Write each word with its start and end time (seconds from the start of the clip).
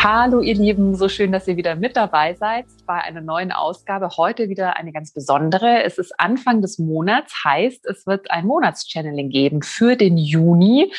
Hallo 0.00 0.40
ihr 0.40 0.54
Lieben, 0.54 0.94
so 0.94 1.08
schön, 1.08 1.32
dass 1.32 1.48
ihr 1.48 1.56
wieder 1.56 1.74
mit 1.74 1.96
dabei 1.96 2.32
seid 2.34 2.66
bei 2.86 3.02
einer 3.02 3.20
neuen 3.20 3.50
Ausgabe. 3.50 4.10
Heute 4.16 4.48
wieder 4.48 4.76
eine 4.76 4.92
ganz 4.92 5.12
besondere. 5.12 5.82
Es 5.82 5.98
ist 5.98 6.12
Anfang 6.18 6.62
des 6.62 6.78
Monats, 6.78 7.44
heißt, 7.44 7.84
es 7.84 8.06
wird 8.06 8.30
ein 8.30 8.46
Monatschanneling 8.46 9.28
geben 9.28 9.62
für 9.62 9.96
den 9.96 10.16
Juni. 10.16 10.92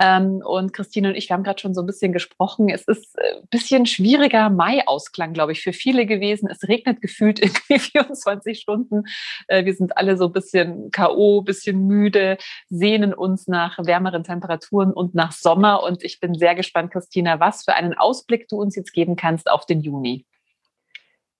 Ähm, 0.00 0.42
und 0.44 0.72
Christine 0.72 1.08
und 1.08 1.14
ich, 1.14 1.28
wir 1.28 1.34
haben 1.34 1.44
gerade 1.44 1.60
schon 1.60 1.74
so 1.74 1.82
ein 1.82 1.86
bisschen 1.86 2.12
gesprochen. 2.12 2.70
Es 2.70 2.82
ist 2.88 3.18
ein 3.18 3.42
äh, 3.42 3.46
bisschen 3.50 3.84
schwieriger 3.84 4.48
Mai-Ausklang, 4.48 5.34
glaube 5.34 5.52
ich, 5.52 5.62
für 5.62 5.72
viele 5.72 6.06
gewesen. 6.06 6.48
Es 6.50 6.66
regnet 6.66 7.02
gefühlt 7.02 7.38
irgendwie 7.42 7.78
24 7.78 8.58
Stunden. 8.58 9.04
Äh, 9.48 9.66
wir 9.66 9.74
sind 9.74 9.96
alle 9.98 10.16
so 10.16 10.26
ein 10.26 10.32
bisschen 10.32 10.90
K.O., 10.90 11.42
bisschen 11.42 11.86
müde, 11.86 12.38
sehnen 12.68 13.12
uns 13.12 13.48
nach 13.48 13.78
wärmeren 13.78 14.24
Temperaturen 14.24 14.92
und 14.92 15.14
nach 15.14 15.32
Sommer. 15.32 15.82
Und 15.82 16.02
ich 16.02 16.20
bin 16.20 16.34
sehr 16.34 16.54
gespannt, 16.54 16.92
Christina, 16.92 17.38
was 17.38 17.64
für 17.64 17.74
einen 17.74 17.94
Ausblick 17.94 18.48
du 18.48 18.55
uns 18.56 18.76
jetzt 18.76 18.92
geben 18.92 19.16
kannst 19.16 19.50
auf 19.50 19.66
den 19.66 19.80
Juni. 19.80 20.26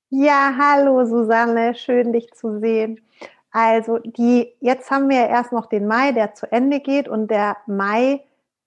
Ja, 0.08 0.54
hallo 0.56 1.04
Susanne, 1.04 1.74
schön 1.74 2.12
dich 2.12 2.32
zu 2.32 2.60
sehen. 2.60 3.00
Also 3.50 3.98
die, 3.98 4.54
jetzt 4.60 4.90
haben 4.90 5.08
wir 5.08 5.26
erst 5.26 5.50
noch 5.50 5.66
den 5.66 5.86
Mai, 5.86 6.12
der 6.12 6.34
zu 6.34 6.50
Ende 6.52 6.80
geht 6.80 7.08
und 7.08 7.30
der 7.30 7.56
Mai 7.66 8.22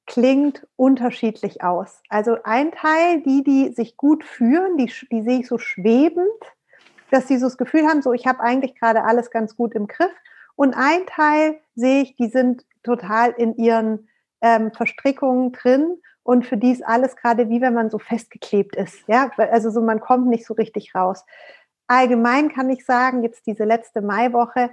klingt 0.06 0.68
unterschiedlich 0.76 1.64
aus. 1.64 2.02
Also 2.10 2.38
ein 2.44 2.72
Teil, 2.72 3.22
die, 3.22 3.44
die 3.44 3.72
sich 3.74 3.96
gut 3.96 4.24
führen, 4.24 4.78
die, 4.78 4.92
die 5.12 5.22
sehe 5.22 5.42
ich 5.42 5.48
so 5.48 5.60
schwebend, 5.60 6.28
dass 7.12 7.28
sie 7.28 7.38
so 7.38 7.46
das 7.46 7.58
Gefühl 7.58 7.88
haben, 7.88 8.02
so 8.02 8.12
ich 8.14 8.26
habe 8.26 8.40
eigentlich 8.40 8.76
gerade 8.76 9.04
alles 9.04 9.30
ganz 9.30 9.56
gut 9.56 9.76
im 9.76 9.88
Griff. 9.88 10.12
Und 10.56 10.74
ein 10.74 11.06
Teil 11.06 11.60
sehe 11.76 12.02
ich, 12.02 12.16
die 12.16 12.28
sind 12.28 12.66
total 12.84 13.32
in 13.32 13.56
ihren 13.56 14.10
ähm, 14.42 14.72
Verstrickungen 14.74 15.52
drin 15.52 16.02
und 16.24 16.46
für 16.46 16.58
die 16.58 16.72
ist 16.72 16.86
alles 16.86 17.16
gerade 17.16 17.50
wie 17.50 17.62
wenn 17.62 17.74
man 17.74 17.90
so 17.90 18.00
festgeklebt 18.00 18.76
ist. 18.76 19.08
Ja, 19.08 19.32
also 19.38 19.70
so 19.72 19.82
man 19.82 20.00
kommt 20.00 20.28
nicht 20.28 20.46
so 20.46 20.54
richtig 20.54 20.94
raus. 20.96 21.26
Allgemein 21.88 22.50
kann 22.50 22.70
ich 22.70 22.86
sagen, 22.86 23.24
jetzt 23.24 23.48
diese 23.48 23.64
letzte 23.64 24.02
Maiwoche 24.02 24.72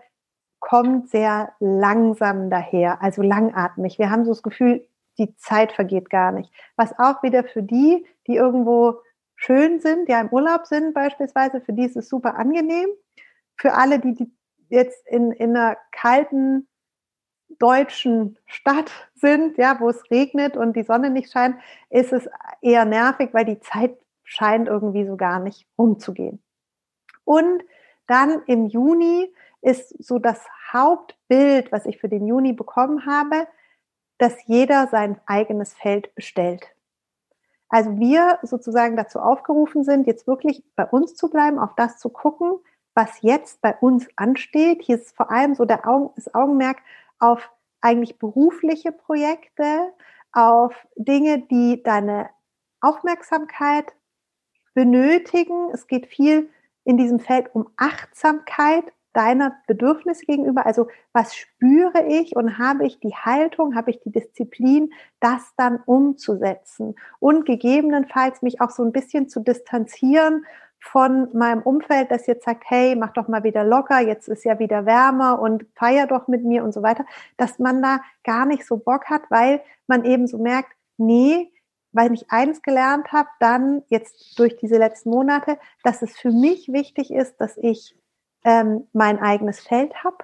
kommt 0.60 1.08
sehr 1.10 1.52
langsam 1.60 2.50
daher, 2.50 3.00
also 3.02 3.22
langatmig. 3.22 3.98
Wir 3.98 4.10
haben 4.10 4.24
so 4.24 4.32
das 4.32 4.42
Gefühl, 4.42 4.86
die 5.18 5.34
Zeit 5.36 5.72
vergeht 5.72 6.10
gar 6.10 6.32
nicht. 6.32 6.52
Was 6.76 6.98
auch 6.98 7.22
wieder 7.22 7.44
für 7.44 7.62
die, 7.62 8.06
die 8.26 8.36
irgendwo 8.36 9.00
schön 9.34 9.80
sind, 9.80 10.08
ja 10.08 10.20
im 10.20 10.28
Urlaub 10.28 10.66
sind 10.66 10.94
beispielsweise, 10.94 11.60
für 11.60 11.72
die 11.72 11.84
ist 11.84 11.96
es 11.96 12.08
super 12.08 12.36
angenehm. 12.36 12.88
Für 13.56 13.74
alle, 13.74 13.98
die, 13.98 14.14
die 14.14 14.32
jetzt 14.68 15.06
in, 15.06 15.32
in 15.32 15.56
einer 15.56 15.76
kalten 15.92 16.68
deutschen 17.58 18.38
Stadt 18.46 18.90
sind, 19.14 19.56
ja, 19.58 19.78
wo 19.80 19.88
es 19.88 20.10
regnet 20.10 20.56
und 20.56 20.76
die 20.76 20.82
Sonne 20.82 21.10
nicht 21.10 21.32
scheint, 21.32 21.56
ist 21.90 22.12
es 22.12 22.28
eher 22.60 22.84
nervig, 22.84 23.30
weil 23.32 23.44
die 23.44 23.60
Zeit 23.60 23.96
scheint 24.24 24.68
irgendwie 24.68 25.06
so 25.06 25.16
gar 25.16 25.40
nicht 25.40 25.66
umzugehen. 25.76 26.42
Und 27.24 27.62
dann 28.06 28.42
im 28.46 28.66
Juni 28.66 29.32
ist 29.62 30.02
so 30.04 30.18
das 30.18 30.44
Hauptbild, 30.72 31.72
was 31.72 31.86
ich 31.86 31.98
für 31.98 32.08
den 32.08 32.26
Juni 32.26 32.52
bekommen 32.52 33.06
habe, 33.06 33.46
dass 34.18 34.34
jeder 34.46 34.86
sein 34.88 35.20
eigenes 35.26 35.74
Feld 35.74 36.14
bestellt. 36.14 36.72
Also 37.68 37.98
wir 37.98 38.38
sozusagen 38.42 38.96
dazu 38.96 39.18
aufgerufen 39.18 39.82
sind, 39.82 40.06
jetzt 40.06 40.26
wirklich 40.26 40.62
bei 40.76 40.84
uns 40.84 41.14
zu 41.14 41.28
bleiben, 41.28 41.58
auf 41.58 41.74
das 41.74 41.98
zu 41.98 42.08
gucken, 42.10 42.58
was 42.94 43.20
jetzt 43.22 43.60
bei 43.60 43.74
uns 43.74 44.08
ansteht. 44.16 44.82
Hier 44.82 44.96
ist 44.96 45.14
vor 45.16 45.30
allem 45.30 45.54
so 45.54 45.64
der 45.64 45.86
Augen, 45.86 46.10
das 46.16 46.32
Augenmerk 46.32 46.78
auf 47.18 47.50
eigentlich 47.80 48.18
berufliche 48.18 48.92
Projekte, 48.92 49.92
auf 50.32 50.74
Dinge, 50.96 51.46
die 51.50 51.82
deine 51.82 52.30
Aufmerksamkeit 52.80 53.86
benötigen. 54.74 55.70
Es 55.72 55.86
geht 55.86 56.06
viel 56.06 56.50
in 56.84 56.96
diesem 56.96 57.20
Feld 57.20 57.54
um 57.54 57.68
Achtsamkeit 57.76 58.84
deiner 59.16 59.56
Bedürfnisse 59.66 60.26
gegenüber. 60.26 60.66
Also 60.66 60.88
was 61.14 61.34
spüre 61.34 62.04
ich 62.06 62.36
und 62.36 62.58
habe 62.58 62.86
ich 62.86 63.00
die 63.00 63.14
Haltung, 63.14 63.74
habe 63.74 63.90
ich 63.90 64.00
die 64.00 64.12
Disziplin, 64.12 64.92
das 65.20 65.54
dann 65.56 65.80
umzusetzen 65.86 66.94
und 67.18 67.46
gegebenenfalls 67.46 68.42
mich 68.42 68.60
auch 68.60 68.70
so 68.70 68.84
ein 68.84 68.92
bisschen 68.92 69.30
zu 69.30 69.40
distanzieren 69.40 70.44
von 70.80 71.28
meinem 71.36 71.62
Umfeld, 71.62 72.10
das 72.10 72.26
jetzt 72.26 72.44
sagt, 72.44 72.64
hey, 72.66 72.94
mach 72.96 73.12
doch 73.12 73.28
mal 73.28 73.44
wieder 73.44 73.64
locker, 73.64 74.00
jetzt 74.00 74.28
ist 74.28 74.44
ja 74.44 74.58
wieder 74.58 74.86
wärmer 74.86 75.40
und 75.40 75.66
feier 75.74 76.06
doch 76.06 76.28
mit 76.28 76.44
mir 76.44 76.62
und 76.62 76.72
so 76.72 76.82
weiter, 76.82 77.04
dass 77.36 77.58
man 77.58 77.82
da 77.82 78.00
gar 78.24 78.46
nicht 78.46 78.66
so 78.66 78.76
Bock 78.76 79.06
hat, 79.06 79.22
weil 79.30 79.62
man 79.86 80.04
eben 80.04 80.26
so 80.26 80.38
merkt, 80.38 80.70
nee, 80.96 81.50
weil 81.92 82.12
ich 82.12 82.30
eins 82.30 82.62
gelernt 82.62 83.12
habe, 83.12 83.28
dann 83.40 83.82
jetzt 83.88 84.38
durch 84.38 84.56
diese 84.56 84.76
letzten 84.76 85.10
Monate, 85.10 85.58
dass 85.82 86.02
es 86.02 86.16
für 86.16 86.30
mich 86.30 86.72
wichtig 86.72 87.10
ist, 87.10 87.40
dass 87.40 87.56
ich 87.56 87.96
ähm, 88.44 88.86
mein 88.92 89.18
eigenes 89.18 89.60
Feld 89.60 90.04
habe, 90.04 90.18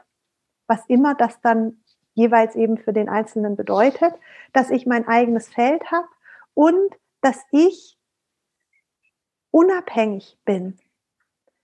was 0.67 0.85
immer 0.87 1.15
das 1.15 1.41
dann 1.41 1.83
jeweils 2.15 2.57
eben 2.57 2.77
für 2.77 2.93
den 2.93 3.09
Einzelnen 3.09 3.57
bedeutet, 3.57 4.15
dass 4.53 4.71
ich 4.71 4.87
mein 4.87 5.09
eigenes 5.09 5.49
Feld 5.49 5.91
habe 5.91 6.09
und 6.55 6.95
dass 7.23 7.41
ich 7.51 7.99
unabhängig 9.53 10.37
bin. 10.45 10.77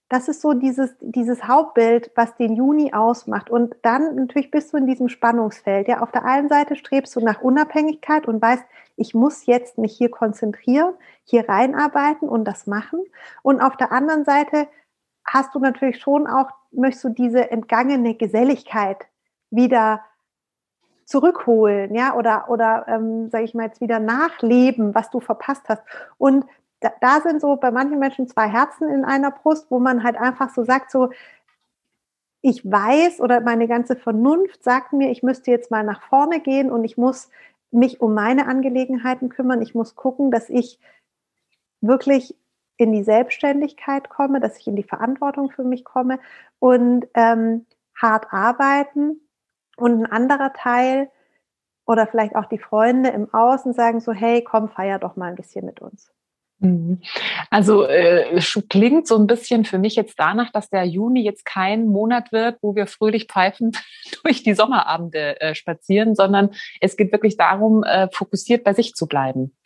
Das 0.09 0.28
ist 0.28 0.41
so 0.41 0.54
dieses, 0.54 0.97
dieses 1.00 1.44
Hauptbild, 1.44 2.12
was 2.15 2.34
den 2.37 2.54
Juni 2.54 2.94
ausmacht. 2.94 3.50
Und 3.50 3.76
dann 3.82 4.15
natürlich 4.15 4.50
bist 4.50 4.72
du 4.72 4.78
in 4.78 4.87
diesem 4.87 5.09
Spannungsfeld. 5.09 5.87
Ja, 5.87 6.00
auf 6.00 6.12
der 6.12 6.25
einen 6.25 6.49
Seite 6.49 6.76
strebst 6.76 7.15
du 7.16 7.21
nach 7.21 7.43
Unabhängigkeit 7.43 8.26
und 8.26 8.41
weißt, 8.41 8.65
ich 8.97 9.15
muss 9.15 9.44
jetzt 9.44 9.76
mich 9.76 9.97
hier 9.97 10.10
konzentrieren, 10.10 10.94
hier 11.25 11.49
reinarbeiten 11.49 12.28
und 12.28 12.44
das 12.44 12.66
machen. 12.66 13.00
Und 13.43 13.60
auf 13.60 13.76
der 13.76 13.93
anderen 13.93 14.25
Seite 14.25 14.69
hast 15.25 15.55
du 15.55 15.59
natürlich 15.59 16.00
schon 16.00 16.26
auch, 16.26 16.50
möchtest 16.70 17.05
du 17.05 17.09
diese 17.10 17.50
entgangene 17.50 18.15
Geselligkeit 18.15 19.06
wieder 19.50 20.03
zurückholen, 21.05 21.94
ja, 21.94 22.15
oder, 22.15 22.50
oder 22.50 22.84
ähm, 22.87 23.31
sage 23.31 23.44
ich 23.44 23.55
mal 23.55 23.65
jetzt 23.65 23.81
wieder 23.81 23.99
nachleben, 23.99 24.94
was 24.94 25.09
du 25.10 25.20
verpasst 25.20 25.62
hast. 25.69 25.82
Und 26.19 26.44
da, 26.81 26.93
da 27.00 27.21
sind 27.21 27.41
so 27.41 27.56
bei 27.56 27.71
manchen 27.71 27.99
Menschen 27.99 28.28
zwei 28.28 28.49
Herzen 28.49 28.89
in 28.89 29.05
einer 29.05 29.31
Brust, 29.31 29.71
wo 29.71 29.78
man 29.78 30.03
halt 30.05 30.16
einfach 30.16 30.50
so 30.50 30.65
sagt, 30.65 30.91
so, 30.91 31.11
ich 32.41 32.65
weiß 32.65 33.21
oder 33.21 33.41
meine 33.41 33.66
ganze 33.66 33.97
Vernunft 33.97 34.62
sagt 34.62 34.93
mir, 34.93 35.11
ich 35.11 35.22
müsste 35.22 35.50
jetzt 35.50 35.71
mal 35.71 35.83
nach 35.83 36.03
vorne 36.03 36.41
gehen 36.41 36.71
und 36.71 36.84
ich 36.84 36.97
muss 36.97 37.31
mich 37.71 38.00
um 38.00 38.15
meine 38.15 38.47
Angelegenheiten 38.47 39.28
kümmern. 39.28 39.61
Ich 39.61 39.75
muss 39.75 39.97
gucken, 39.97 40.31
dass 40.31 40.49
ich 40.49 40.78
wirklich 41.81 42.37
in 42.77 42.93
die 42.93 43.03
Selbstständigkeit 43.03 44.09
komme, 44.09 44.41
dass 44.41 44.56
ich 44.59 44.69
in 44.69 44.77
die 44.77 44.84
Verantwortung 44.84 45.50
für 45.50 45.65
mich 45.65 45.84
komme 45.84 46.21
und 46.61 47.09
ähm, 47.15 47.67
hart 47.97 48.33
arbeiten. 48.33 49.21
Und 49.77 50.03
ein 50.03 50.06
anderer 50.06 50.53
Teil 50.53 51.11
oder 51.87 52.06
vielleicht 52.06 52.37
auch 52.37 52.47
die 52.47 52.59
Freunde 52.59 53.11
im 53.11 53.33
Außen 53.33 53.72
sagen 53.72 54.00
so, 54.00 54.12
hey, 54.12 54.43
komm, 54.43 54.69
feier 54.69 54.99
doch 54.99 55.17
mal 55.17 55.27
ein 55.27 55.37
bisschen 55.37 55.67
mit 55.67 55.81
uns. 55.81 56.12
Mhm. 56.61 57.01
Also 57.51 57.85
äh, 57.85 58.41
klingt 58.69 59.07
so 59.07 59.17
ein 59.17 59.27
bisschen 59.27 59.65
für 59.65 59.79
mich 59.79 59.95
jetzt 59.95 60.19
danach, 60.19 60.51
dass 60.51 60.71
der 60.71 60.85
Juni 60.85 61.23
jetzt 61.23 61.45
kein 61.45 61.87
Monat 61.87 62.33
wird, 62.33 62.59
wo 62.63 62.75
wir 62.75 62.87
fröhlich 62.87 63.27
pfeifend 63.27 63.83
durch 64.25 64.43
die 64.43 64.55
Sommerabende 64.55 65.41
äh, 65.41 65.55
spazieren, 65.55 66.15
sondern 66.15 66.51
es 66.81 66.97
geht 66.97 67.13
wirklich 67.13 67.37
darum, 67.37 67.85
äh, 67.85 68.09
fokussiert 68.13 68.65
bei 68.65 68.75
sich 68.75 68.95
zu 68.95 69.07
bleiben. 69.07 69.57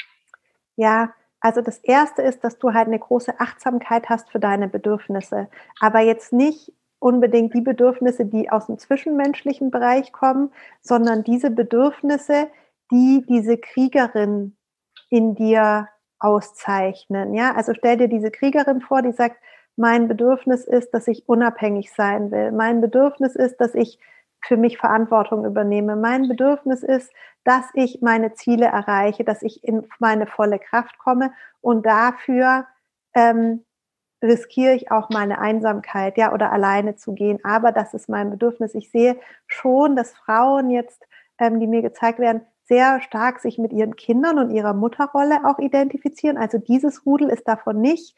Ja, 0.77 1.15
also 1.41 1.61
das 1.61 1.79
Erste 1.79 2.23
ist, 2.23 2.45
dass 2.45 2.59
du 2.59 2.73
halt 2.73 2.87
eine 2.87 2.99
große 2.99 3.41
Achtsamkeit 3.41 4.09
hast 4.09 4.31
für 4.31 4.39
deine 4.39 4.69
Bedürfnisse, 4.69 5.49
aber 5.81 6.01
jetzt 6.01 6.33
nicht 6.33 6.73
unbedingt 6.99 7.53
die 7.55 7.61
Bedürfnisse, 7.61 8.27
die 8.27 8.49
aus 8.49 8.67
dem 8.67 8.79
zwischenmenschlichen 8.79 9.73
Bereich 9.73 10.13
kommen, 10.13 10.53
sondern 10.81 11.25
diese 11.25 11.51
Bedürfnisse, 11.51 12.49
die 12.93 13.25
diese 13.29 13.59
Kriegerin 13.59 14.57
in 15.11 15.35
dir 15.35 15.89
auszeichnen. 16.23 17.35
Ja, 17.35 17.55
also 17.55 17.75
stell 17.75 17.97
dir 17.97 18.09
diese 18.09 18.31
Kriegerin 18.31 18.81
vor, 18.81 19.03
die 19.03 19.13
sagt, 19.13 19.37
mein 19.77 20.09
Bedürfnis 20.09 20.65
ist, 20.65 20.93
dass 20.93 21.09
ich 21.09 21.29
unabhängig 21.29 21.93
sein 21.93 22.31
will. 22.31 22.53
Mein 22.53 22.81
Bedürfnis 22.81 23.35
ist, 23.35 23.61
dass 23.61 23.75
ich 23.75 23.99
für 24.41 24.57
mich 24.57 24.77
Verantwortung 24.79 25.45
übernehme. 25.45 25.97
Mein 25.97 26.29
Bedürfnis 26.29 26.83
ist, 26.83 27.13
dass 27.45 27.65
ich 27.75 28.01
meine 28.03 28.35
Ziele 28.35 28.67
erreiche, 28.67 29.25
dass 29.25 29.43
ich 29.43 29.65
in 29.65 29.87
meine 29.99 30.27
volle 30.27 30.59
Kraft 30.59 30.99
komme 30.99 31.33
und 31.61 31.87
dafür 31.87 32.67
ähm, 33.15 33.65
riskiere 34.23 34.75
ich 34.75 34.91
auch 34.91 35.11
meine 35.11 35.41
Einsamkeit, 35.41 36.17
ja, 36.17 36.33
oder 36.33 36.53
alleine 36.53 36.97
zu 36.97 37.13
gehen. 37.13 37.41
Aber 37.45 37.73
das 37.73 37.95
ist 37.95 38.09
mein 38.09 38.31
Bedürfnis. 38.31 38.75
Ich 38.75 38.91
sehe 38.91 39.17
schon, 39.47 39.97
dass 39.97 40.13
Frauen 40.13 40.71
jetzt, 40.71 41.03
ähm, 41.39 41.59
die 41.59 41.67
mir 41.67 41.83
gezeigt 41.83 42.19
werden, 42.19 42.43
sehr 42.73 43.03
stark 43.03 43.41
sich 43.41 43.59
mit 43.59 43.71
ihren 43.71 43.97
Kindern 43.97 44.39
und 44.39 44.51
ihrer 44.51 44.73
Mutterrolle 44.73 45.45
auch 45.45 45.59
identifizieren. 45.59 46.39
Also 46.39 46.57
dieses 46.57 47.05
Rudel 47.05 47.29
ist 47.29 47.47
davon 47.47 47.83
nicht 47.83 48.17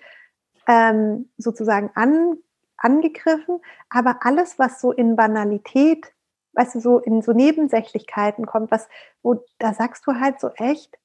ähm, 0.68 1.28
sozusagen 1.38 1.90
an, 1.96 2.36
angegriffen, 2.76 3.58
aber 3.90 4.18
alles, 4.20 4.56
was 4.60 4.80
so 4.80 4.92
in 4.92 5.16
Banalität, 5.16 6.12
weißt 6.52 6.76
du, 6.76 6.80
so 6.80 6.98
in 7.00 7.20
so 7.20 7.32
Nebensächlichkeiten 7.32 8.46
kommt, 8.46 8.70
was, 8.70 8.86
wo 9.24 9.44
da 9.58 9.74
sagst 9.74 10.06
du 10.06 10.20
halt 10.20 10.38
so 10.38 10.50
echt, 10.50 10.96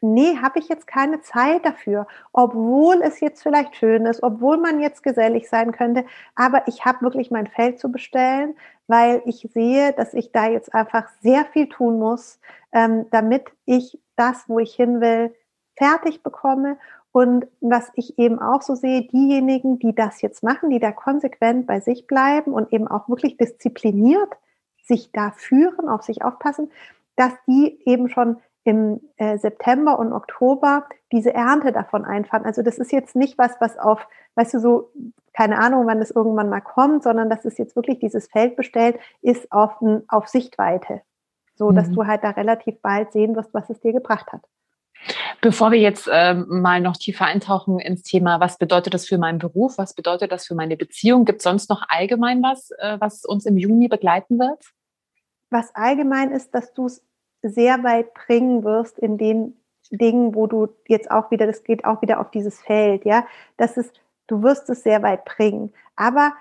nee, 0.00 0.38
habe 0.42 0.58
ich 0.58 0.68
jetzt 0.68 0.86
keine 0.86 1.20
Zeit 1.20 1.64
dafür, 1.64 2.06
obwohl 2.32 3.02
es 3.02 3.20
jetzt 3.20 3.42
vielleicht 3.42 3.76
schön 3.76 4.06
ist, 4.06 4.22
obwohl 4.22 4.58
man 4.58 4.80
jetzt 4.80 5.02
gesellig 5.02 5.48
sein 5.48 5.72
könnte, 5.72 6.04
aber 6.34 6.66
ich 6.68 6.84
habe 6.84 7.02
wirklich 7.02 7.30
mein 7.30 7.46
Feld 7.46 7.78
zu 7.78 7.90
bestellen, 7.90 8.54
weil 8.86 9.22
ich 9.26 9.48
sehe, 9.52 9.92
dass 9.92 10.14
ich 10.14 10.32
da 10.32 10.48
jetzt 10.48 10.74
einfach 10.74 11.08
sehr 11.20 11.44
viel 11.46 11.68
tun 11.68 11.98
muss, 11.98 12.40
ähm, 12.72 13.06
damit 13.10 13.50
ich 13.64 14.00
das, 14.16 14.48
wo 14.48 14.58
ich 14.58 14.74
hin 14.74 15.00
will, 15.00 15.34
fertig 15.76 16.22
bekomme. 16.22 16.78
Und 17.12 17.46
was 17.60 17.90
ich 17.94 18.18
eben 18.18 18.38
auch 18.38 18.62
so 18.62 18.76
sehe, 18.76 19.02
diejenigen, 19.02 19.78
die 19.80 19.94
das 19.94 20.22
jetzt 20.22 20.44
machen, 20.44 20.70
die 20.70 20.78
da 20.78 20.92
konsequent 20.92 21.66
bei 21.66 21.80
sich 21.80 22.06
bleiben 22.06 22.52
und 22.52 22.72
eben 22.72 22.86
auch 22.86 23.08
wirklich 23.08 23.36
diszipliniert 23.36 24.32
sich 24.84 25.10
da 25.12 25.32
führen, 25.32 25.88
auf 25.88 26.02
sich 26.02 26.22
aufpassen, 26.22 26.70
dass 27.16 27.32
die 27.46 27.80
eben 27.84 28.08
schon 28.08 28.36
im 28.64 29.00
äh, 29.16 29.38
September 29.38 29.98
und 29.98 30.12
Oktober 30.12 30.86
diese 31.12 31.32
Ernte 31.32 31.72
davon 31.72 32.04
einfahren. 32.04 32.44
Also 32.44 32.62
das 32.62 32.78
ist 32.78 32.92
jetzt 32.92 33.16
nicht 33.16 33.38
was, 33.38 33.52
was 33.60 33.78
auf, 33.78 34.06
weißt 34.34 34.54
du, 34.54 34.60
so, 34.60 34.92
keine 35.32 35.58
Ahnung, 35.58 35.86
wann 35.86 36.00
das 36.00 36.10
irgendwann 36.10 36.50
mal 36.50 36.60
kommt, 36.60 37.02
sondern 37.02 37.30
das 37.30 37.44
ist 37.44 37.58
jetzt 37.58 37.76
wirklich 37.76 37.98
dieses 37.98 38.28
Feld 38.28 38.56
bestellt, 38.56 38.98
ist 39.22 39.50
auf, 39.50 39.72
auf 40.08 40.28
Sichtweite. 40.28 41.02
So, 41.54 41.72
dass 41.72 41.88
mhm. 41.88 41.94
du 41.94 42.06
halt 42.06 42.24
da 42.24 42.30
relativ 42.30 42.80
bald 42.80 43.12
sehen 43.12 43.36
wirst, 43.36 43.52
was 43.54 43.68
es 43.70 43.80
dir 43.80 43.92
gebracht 43.92 44.32
hat. 44.32 44.42
Bevor 45.40 45.70
wir 45.72 45.78
jetzt 45.78 46.08
ähm, 46.12 46.46
mal 46.48 46.80
noch 46.80 46.96
tiefer 46.96 47.24
eintauchen 47.24 47.78
ins 47.78 48.02
Thema, 48.02 48.40
was 48.40 48.58
bedeutet 48.58 48.92
das 48.92 49.06
für 49.06 49.16
meinen 49.16 49.38
Beruf, 49.38 49.78
was 49.78 49.94
bedeutet 49.94 50.32
das 50.32 50.46
für 50.46 50.54
meine 50.54 50.76
Beziehung, 50.76 51.24
gibt 51.24 51.38
es 51.38 51.44
sonst 51.44 51.70
noch 51.70 51.82
allgemein 51.88 52.42
was, 52.42 52.70
äh, 52.78 52.98
was 53.00 53.24
uns 53.24 53.46
im 53.46 53.56
Juni 53.56 53.88
begleiten 53.88 54.38
wird? 54.38 54.62
Was 55.48 55.74
allgemein 55.74 56.30
ist, 56.30 56.54
dass 56.54 56.74
du 56.74 56.86
es 56.86 57.02
sehr 57.42 57.82
weit 57.84 58.14
bringen 58.14 58.64
wirst 58.64 58.98
in 58.98 59.18
den 59.18 59.56
Dingen, 59.90 60.34
wo 60.34 60.46
du 60.46 60.68
jetzt 60.86 61.10
auch 61.10 61.30
wieder, 61.30 61.46
das 61.46 61.64
geht 61.64 61.84
auch 61.84 62.02
wieder 62.02 62.20
auf 62.20 62.30
dieses 62.30 62.60
Feld, 62.60 63.04
ja, 63.04 63.26
das 63.56 63.76
ist, 63.76 64.00
du 64.26 64.42
wirst 64.42 64.70
es 64.70 64.82
sehr 64.82 65.02
weit 65.02 65.24
bringen. 65.24 65.72
Aber 65.96 66.32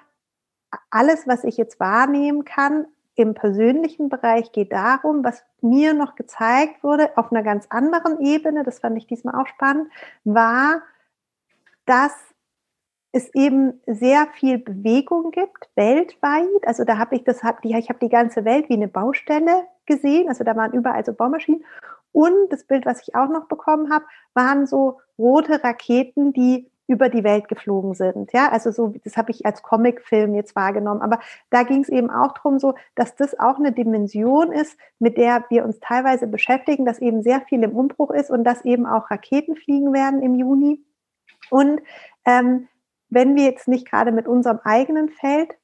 alles, 0.92 1.28
was 1.28 1.44
ich 1.44 1.58
jetzt 1.58 1.80
wahrnehmen 1.80 2.46
kann 2.46 2.86
im 3.16 3.34
persönlichen 3.34 4.10
Bereich, 4.10 4.52
geht 4.52 4.72
darum, 4.72 5.24
was 5.24 5.44
mir 5.62 5.94
noch 5.94 6.16
gezeigt 6.16 6.84
wurde 6.84 7.18
auf 7.18 7.32
einer 7.32 7.44
ganz 7.44 7.66
anderen 7.70 8.20
Ebene, 8.22 8.64
das 8.64 8.80
fand 8.80 8.98
ich 8.98 9.08
diesmal 9.08 9.42
auch 9.42 9.48
spannend, 9.48 9.92
war, 10.24 10.82
dass 11.86 12.14
es 13.12 13.34
eben 13.34 13.82
sehr 13.88 14.28
viel 14.34 14.60
Bewegung 14.60 15.32
gibt 15.32 15.70
weltweit. 15.76 16.68
Also 16.68 16.84
da 16.84 17.00
habe 17.00 17.16
ich 17.16 17.24
das, 17.24 17.44
hab 17.44 17.66
ich 17.66 17.90
habe 17.90 18.00
die 18.00 18.10
ganze 18.10 18.46
Welt 18.46 18.70
wie 18.70 18.76
eine 18.76 18.88
Baustelle 18.88 19.66
gesehen. 19.90 20.30
Also 20.30 20.46
da 20.46 20.56
waren 20.56 20.72
überall 20.72 21.04
so 21.04 21.12
Baumaschinen. 21.14 21.66
Und 22.14 22.50
das 22.50 22.64
Bild, 22.64 22.86
was 22.86 23.02
ich 23.06 23.16
auch 23.16 23.28
noch 23.28 23.48
bekommen 23.48 23.92
habe, 23.92 24.06
waren 24.34 24.66
so 24.66 25.00
rote 25.18 25.62
Raketen, 25.64 26.32
die 26.32 26.72
über 26.90 27.08
die 27.08 27.24
Welt 27.24 27.48
geflogen 27.48 27.94
sind. 27.94 28.34
Ja, 28.34 28.50
also 28.50 28.72
so, 28.72 28.96
das 29.04 29.16
habe 29.16 29.30
ich 29.30 29.46
als 29.46 29.62
Comicfilm 29.62 30.34
jetzt 30.34 30.56
wahrgenommen. 30.56 31.02
Aber 31.04 31.20
da 31.52 31.62
ging 31.62 31.82
es 31.82 31.90
eben 31.90 32.10
auch 32.10 32.32
darum, 32.32 32.58
so, 32.58 32.74
dass 32.96 33.16
das 33.16 33.38
auch 33.40 33.60
eine 33.60 33.72
Dimension 33.72 34.52
ist, 34.52 34.76
mit 34.98 35.18
der 35.18 35.46
wir 35.50 35.66
uns 35.66 35.80
teilweise 35.80 36.26
beschäftigen, 36.26 36.86
dass 36.86 36.98
eben 36.98 37.22
sehr 37.22 37.42
viel 37.42 37.64
im 37.64 37.78
Umbruch 37.78 38.10
ist 38.10 38.32
und 38.32 38.44
dass 38.44 38.66
eben 38.66 38.88
auch 38.88 39.12
Raketen 39.12 39.56
fliegen 39.56 39.94
werden 39.94 40.24
im 40.24 40.34
Juni. 40.34 40.84
Und 41.52 41.80
ähm, 42.26 42.68
wenn 43.10 43.36
wir 43.36 43.44
jetzt 43.44 43.68
nicht 43.68 43.88
gerade 43.88 44.12
mit 44.12 44.28
unserem 44.28 44.60
eigenen 44.64 45.10
Feld 45.10 45.56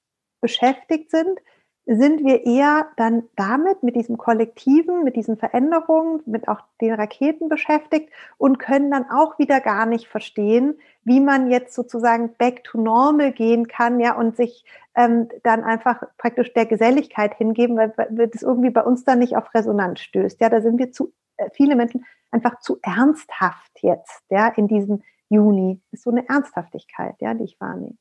beschäftigt 0.42 1.10
sind, 1.10 1.40
sind 1.86 2.24
wir 2.24 2.46
eher 2.46 2.88
dann 2.98 3.24
damit, 3.36 3.84
mit 3.84 3.96
diesem 3.96 4.18
Kollektiven, 4.18 5.04
mit 5.04 5.16
diesen 5.16 5.38
Veränderungen, 5.38 6.22
mit 6.26 6.48
auch 6.48 6.62
den 6.82 6.94
Raketen 6.94 7.48
beschäftigt 7.48 8.10
und 8.38 8.58
können 8.58 8.90
dann 8.90 9.10
auch 9.10 9.38
wieder 9.38 9.60
gar 9.62 9.86
nicht 9.86 10.08
verstehen, 10.08 10.80
wie 11.04 11.20
man 11.20 11.52
jetzt 11.52 11.76
sozusagen 11.76 12.34
back 12.38 12.64
to 12.64 12.82
normal 12.82 13.32
gehen 13.32 13.68
kann, 13.68 14.00
ja, 14.00 14.16
und 14.16 14.36
sich 14.36 14.66
ähm, 14.96 15.30
dann 15.44 15.64
einfach 15.64 16.04
praktisch 16.18 16.54
der 16.54 16.66
Geselligkeit 16.66 17.36
hingeben, 17.36 17.78
weil, 17.78 17.94
weil 17.96 18.28
das 18.28 18.42
irgendwie 18.42 18.72
bei 18.72 18.82
uns 18.82 19.04
dann 19.04 19.20
nicht 19.20 19.38
auf 19.38 19.54
Resonanz 19.54 20.00
stößt. 20.00 20.42
Ja, 20.42 20.50
da 20.50 20.62
sind 20.62 20.80
wir 20.80 20.92
zu, 20.92 21.14
äh, 21.38 21.50
viele 21.54 21.76
Menschen 21.76 22.04
einfach 22.32 22.60
zu 22.60 22.80
ernsthaft 22.82 23.72
jetzt, 23.82 24.24
ja, 24.30 24.48
in 24.48 24.68
diesem 24.68 25.04
Juni. 25.30 25.82
Das 25.92 26.00
ist 26.00 26.04
so 26.04 26.12
eine 26.12 26.28
Ernsthaftigkeit, 26.28 27.16
ja, 27.20 27.36
die 27.36 27.44
ich 27.44 27.60
wahrnehme. 27.60 27.96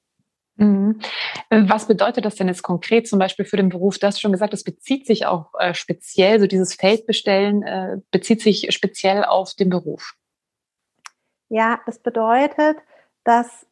Mhm. 0.56 1.00
Was 1.50 1.86
bedeutet 1.86 2.24
das 2.24 2.36
denn 2.36 2.48
jetzt 2.48 2.62
konkret 2.62 3.08
zum 3.08 3.18
Beispiel 3.18 3.44
für 3.44 3.56
den 3.56 3.70
Beruf? 3.70 3.98
Du 3.98 4.06
hast 4.06 4.20
schon 4.20 4.32
gesagt, 4.32 4.54
es 4.54 4.62
bezieht 4.62 5.06
sich 5.06 5.26
auch 5.26 5.52
äh, 5.58 5.74
speziell, 5.74 6.38
so 6.38 6.46
dieses 6.46 6.74
Feldbestellen 6.74 7.62
äh, 7.62 7.96
bezieht 8.10 8.40
sich 8.40 8.68
speziell 8.70 9.24
auf 9.24 9.54
den 9.54 9.68
Beruf. 9.68 10.14
Ja, 11.48 11.80
das 11.86 11.98
bedeutet, 11.98 12.76
dass 13.24 13.66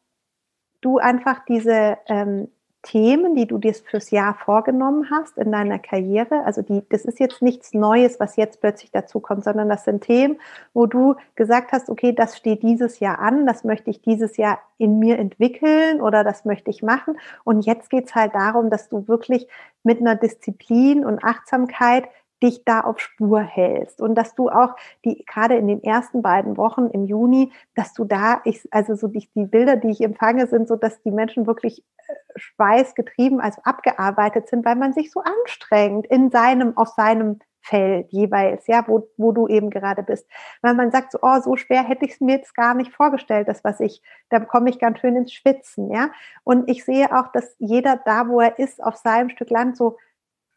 du 0.81 0.97
einfach 0.97 1.45
diese 1.45 1.97
ähm, 2.07 2.49
Themen, 2.83 3.33
die 3.33 3.47
du 3.47 3.57
dir 3.57 3.73
fürs 3.73 4.11
Jahr 4.11 4.35
vorgenommen 4.35 5.09
hast 5.09 5.37
in 5.37 5.51
deiner 5.51 5.79
Karriere. 5.79 6.43
Also 6.45 6.61
die, 6.61 6.83
das 6.89 7.05
ist 7.05 7.19
jetzt 7.19 7.41
nichts 7.41 7.73
Neues, 7.73 8.19
was 8.19 8.35
jetzt 8.35 8.61
plötzlich 8.61 8.91
dazu 8.91 9.19
kommt, 9.19 9.45
sondern 9.45 9.69
das 9.69 9.85
sind 9.85 10.03
Themen, 10.03 10.39
wo 10.73 10.85
du 10.85 11.15
gesagt 11.35 11.71
hast, 11.71 11.89
okay, 11.89 12.13
das 12.13 12.37
steht 12.37 12.61
dieses 12.61 12.99
Jahr 12.99 13.19
an, 13.19 13.47
das 13.47 13.63
möchte 13.63 13.89
ich 13.89 14.01
dieses 14.01 14.37
Jahr 14.37 14.59
in 14.77 14.99
mir 14.99 15.17
entwickeln 15.17 16.01
oder 16.01 16.23
das 16.23 16.45
möchte 16.45 16.69
ich 16.69 16.83
machen. 16.83 17.17
Und 17.45 17.65
jetzt 17.65 17.89
geht's 17.89 18.13
halt 18.15 18.35
darum, 18.35 18.69
dass 18.69 18.89
du 18.89 19.07
wirklich 19.07 19.47
mit 19.83 19.99
einer 19.99 20.15
Disziplin 20.15 21.05
und 21.05 21.23
Achtsamkeit 21.23 22.05
dich 22.43 22.65
da 22.65 22.81
auf 22.81 22.99
Spur 22.99 23.41
hältst 23.41 24.01
und 24.01 24.15
dass 24.15 24.35
du 24.35 24.49
auch 24.49 24.75
die 25.05 25.23
gerade 25.25 25.55
in 25.55 25.67
den 25.67 25.83
ersten 25.83 26.21
beiden 26.21 26.57
Wochen 26.57 26.87
im 26.87 27.05
Juni, 27.05 27.51
dass 27.75 27.93
du 27.93 28.03
da 28.03 28.41
ich 28.43 28.67
also 28.71 28.95
so 28.95 29.07
die, 29.07 29.27
die 29.33 29.45
Bilder, 29.45 29.77
die 29.77 29.89
ich 29.89 30.01
empfange, 30.01 30.47
sind 30.47 30.67
so, 30.67 30.75
dass 30.75 31.01
die 31.01 31.11
Menschen 31.11 31.47
wirklich 31.47 31.83
äh, 31.97 32.13
schweißgetrieben, 32.35 33.39
also 33.39 33.61
abgearbeitet 33.63 34.49
sind, 34.49 34.65
weil 34.65 34.75
man 34.75 34.93
sich 34.93 35.11
so 35.11 35.21
anstrengt 35.21 36.05
in 36.07 36.29
seinem 36.29 36.77
auf 36.77 36.89
seinem 36.89 37.39
Feld 37.63 38.11
jeweils, 38.11 38.67
ja, 38.67 38.83
wo, 38.87 39.07
wo 39.15 39.31
du 39.31 39.47
eben 39.47 39.69
gerade 39.69 40.03
bist. 40.03 40.27
Weil 40.61 40.73
man 40.73 40.91
sagt 40.91 41.13
so, 41.13 41.19
oh, 41.21 41.39
so 41.39 41.55
schwer 41.55 41.83
hätte 41.83 42.03
ich 42.05 42.11
es 42.11 42.19
mir 42.19 42.35
jetzt 42.35 42.55
gar 42.55 42.73
nicht 42.73 42.91
vorgestellt, 42.91 43.47
das, 43.47 43.63
was 43.63 43.79
ich, 43.79 44.01
da 44.29 44.41
komme 44.41 44.69
ich 44.69 44.79
ganz 44.79 44.99
schön 44.99 45.15
ins 45.15 45.31
Schwitzen, 45.31 45.89
ja. 45.89 46.11
Und 46.43 46.69
ich 46.69 46.83
sehe 46.83 47.17
auch, 47.17 47.31
dass 47.31 47.55
jeder 47.59 47.95
da, 48.05 48.27
wo 48.27 48.41
er 48.41 48.59
ist, 48.59 48.83
auf 48.83 48.97
seinem 48.97 49.29
Stück 49.29 49.49
Land 49.49 49.77
so 49.77 49.97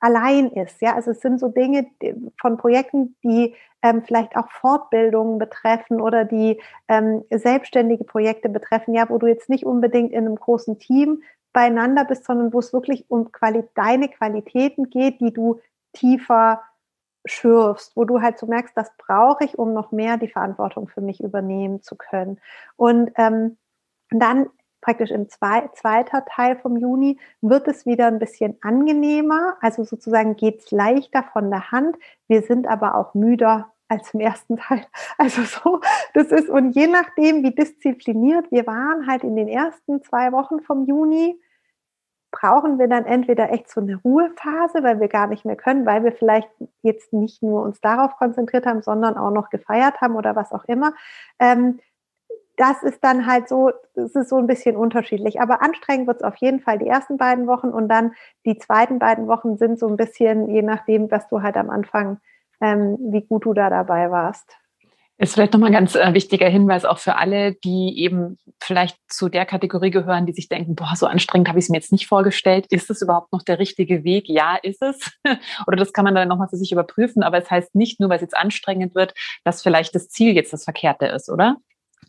allein 0.00 0.50
ist. 0.52 0.80
Ja, 0.80 0.94
also 0.94 1.10
es 1.10 1.20
sind 1.20 1.40
so 1.40 1.48
Dinge 1.48 1.86
von 2.40 2.56
Projekten, 2.56 3.16
die 3.22 3.54
ähm, 3.82 4.02
vielleicht 4.04 4.36
auch 4.36 4.50
Fortbildungen 4.50 5.38
betreffen 5.38 6.00
oder 6.00 6.24
die 6.24 6.60
ähm, 6.88 7.24
selbstständige 7.30 8.04
Projekte 8.04 8.48
betreffen, 8.48 8.94
ja, 8.94 9.08
wo 9.08 9.18
du 9.18 9.26
jetzt 9.26 9.48
nicht 9.48 9.64
unbedingt 9.64 10.12
in 10.12 10.26
einem 10.26 10.36
großen 10.36 10.78
Team 10.78 11.22
beieinander 11.52 12.04
bist, 12.04 12.24
sondern 12.24 12.52
wo 12.52 12.58
es 12.58 12.72
wirklich 12.72 13.06
um 13.08 13.32
Quali 13.32 13.64
deine 13.74 14.08
Qualitäten 14.08 14.90
geht, 14.90 15.20
die 15.20 15.32
du 15.32 15.60
tiefer 15.92 16.62
schürfst, 17.24 17.96
wo 17.96 18.04
du 18.04 18.20
halt 18.20 18.38
so 18.38 18.46
merkst, 18.46 18.76
das 18.76 18.90
brauche 18.98 19.44
ich, 19.44 19.58
um 19.58 19.72
noch 19.72 19.90
mehr 19.90 20.16
die 20.16 20.28
Verantwortung 20.28 20.88
für 20.88 21.00
mich 21.00 21.20
übernehmen 21.20 21.82
zu 21.82 21.96
können. 21.96 22.40
Und 22.76 23.10
ähm, 23.16 23.56
dann 24.10 24.48
praktisch 24.86 25.10
im 25.10 25.28
zwei, 25.28 25.68
zweiter 25.74 26.24
Teil 26.26 26.54
vom 26.54 26.76
Juni 26.76 27.18
wird 27.40 27.66
es 27.66 27.86
wieder 27.86 28.06
ein 28.06 28.20
bisschen 28.20 28.56
angenehmer. 28.62 29.56
Also 29.60 29.82
sozusagen 29.82 30.36
geht 30.36 30.60
es 30.60 30.70
leichter 30.70 31.24
von 31.32 31.50
der 31.50 31.72
Hand. 31.72 31.96
Wir 32.28 32.42
sind 32.42 32.68
aber 32.68 32.94
auch 32.94 33.12
müder 33.12 33.72
als 33.88 34.14
im 34.14 34.20
ersten 34.20 34.58
Teil. 34.58 34.86
Also 35.18 35.42
so, 35.42 35.80
das 36.14 36.28
ist, 36.28 36.48
und 36.48 36.76
je 36.76 36.86
nachdem, 36.86 37.42
wie 37.42 37.52
diszipliniert 37.52 38.52
wir 38.52 38.64
waren, 38.68 39.08
halt 39.08 39.24
in 39.24 39.34
den 39.34 39.48
ersten 39.48 40.04
zwei 40.04 40.30
Wochen 40.30 40.60
vom 40.60 40.86
Juni, 40.86 41.36
brauchen 42.30 42.78
wir 42.78 42.86
dann 42.86 43.06
entweder 43.06 43.50
echt 43.50 43.68
so 43.68 43.80
eine 43.80 43.96
Ruhephase, 43.96 44.84
weil 44.84 45.00
wir 45.00 45.08
gar 45.08 45.26
nicht 45.26 45.44
mehr 45.44 45.56
können, 45.56 45.84
weil 45.84 46.04
wir 46.04 46.12
vielleicht 46.12 46.50
jetzt 46.82 47.12
nicht 47.12 47.42
nur 47.42 47.62
uns 47.62 47.80
darauf 47.80 48.16
konzentriert 48.18 48.66
haben, 48.66 48.82
sondern 48.82 49.16
auch 49.16 49.32
noch 49.32 49.50
gefeiert 49.50 50.00
haben 50.00 50.14
oder 50.14 50.36
was 50.36 50.52
auch 50.52 50.64
immer. 50.66 50.92
Ähm, 51.40 51.80
das 52.56 52.82
ist 52.82 53.04
dann 53.04 53.26
halt 53.26 53.48
so, 53.48 53.70
es 53.94 54.14
ist 54.14 54.30
so 54.30 54.36
ein 54.36 54.46
bisschen 54.46 54.76
unterschiedlich. 54.76 55.40
Aber 55.40 55.62
anstrengend 55.62 56.06
wird 56.06 56.18
es 56.18 56.22
auf 56.22 56.36
jeden 56.36 56.60
Fall 56.60 56.78
die 56.78 56.86
ersten 56.86 57.16
beiden 57.16 57.46
Wochen 57.46 57.68
und 57.68 57.88
dann 57.88 58.12
die 58.44 58.58
zweiten 58.58 58.98
beiden 58.98 59.28
Wochen 59.28 59.56
sind 59.56 59.78
so 59.78 59.86
ein 59.86 59.96
bisschen, 59.96 60.48
je 60.48 60.62
nachdem, 60.62 61.10
was 61.10 61.28
du 61.28 61.42
halt 61.42 61.56
am 61.56 61.70
Anfang, 61.70 62.18
ähm, 62.60 62.96
wie 63.00 63.22
gut 63.22 63.44
du 63.44 63.52
da 63.52 63.70
dabei 63.70 64.10
warst. 64.10 64.56
Ist 65.18 65.32
vielleicht 65.32 65.54
nochmal 65.54 65.70
ein 65.70 65.72
ganz 65.72 65.94
äh, 65.94 66.12
wichtiger 66.12 66.48
Hinweis 66.48 66.84
auch 66.84 66.98
für 66.98 67.16
alle, 67.16 67.54
die 67.54 67.98
eben 68.02 68.38
vielleicht 68.62 68.98
zu 69.08 69.30
der 69.30 69.46
Kategorie 69.46 69.90
gehören, 69.90 70.26
die 70.26 70.34
sich 70.34 70.48
denken, 70.48 70.74
boah, 70.74 70.92
so 70.94 71.06
anstrengend 71.06 71.48
habe 71.48 71.58
ich 71.58 71.66
es 71.66 71.68
mir 71.70 71.78
jetzt 71.78 71.92
nicht 71.92 72.06
vorgestellt. 72.06 72.66
Ist 72.68 72.90
es 72.90 73.00
überhaupt 73.00 73.32
noch 73.32 73.42
der 73.42 73.58
richtige 73.58 74.04
Weg? 74.04 74.28
Ja, 74.28 74.56
ist 74.62 74.82
es. 74.82 75.10
Oder 75.66 75.76
das 75.76 75.94
kann 75.94 76.04
man 76.04 76.14
dann 76.14 76.28
nochmal 76.28 76.48
für 76.48 76.58
sich 76.58 76.70
überprüfen. 76.70 77.22
Aber 77.22 77.38
es 77.38 77.50
heißt 77.50 77.74
nicht 77.74 77.98
nur, 77.98 78.10
weil 78.10 78.16
es 78.16 78.22
jetzt 78.22 78.36
anstrengend 78.36 78.94
wird, 78.94 79.14
dass 79.42 79.62
vielleicht 79.62 79.94
das 79.94 80.10
Ziel 80.10 80.34
jetzt 80.34 80.52
das 80.52 80.64
Verkehrte 80.64 81.06
ist, 81.06 81.30
oder? 81.30 81.56